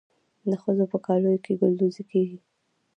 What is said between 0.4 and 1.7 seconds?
د ښځو په کالیو کې